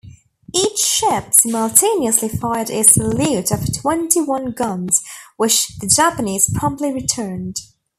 [0.51, 4.99] Each ship simultaneously fired a salute of twenty-one guns,
[5.37, 7.57] which the Japanese promptly returned.